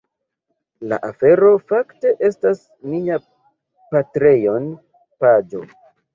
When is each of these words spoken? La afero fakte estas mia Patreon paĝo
La 0.93 0.97
afero 1.09 1.51
fakte 1.71 2.13
estas 2.29 2.63
mia 2.95 3.19
Patreon 3.93 4.69
paĝo 5.25 5.65